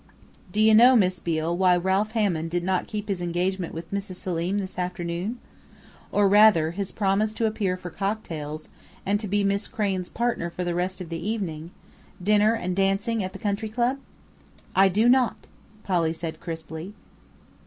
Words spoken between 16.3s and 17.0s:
crisply.